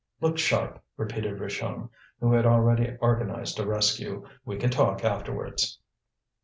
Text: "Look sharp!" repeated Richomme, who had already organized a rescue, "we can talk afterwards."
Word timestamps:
"Look 0.19 0.39
sharp!" 0.39 0.83
repeated 0.97 1.37
Richomme, 1.37 1.91
who 2.19 2.33
had 2.33 2.43
already 2.47 2.97
organized 3.01 3.59
a 3.59 3.67
rescue, 3.67 4.25
"we 4.43 4.57
can 4.57 4.71
talk 4.71 5.03
afterwards." 5.05 5.77